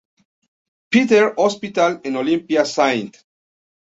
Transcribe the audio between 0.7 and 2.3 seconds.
Peter Hospital en